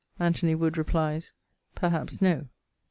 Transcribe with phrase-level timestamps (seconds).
[0.19, 1.31] Anthony Wood replies
[1.75, 2.47] 'Perhaps no.'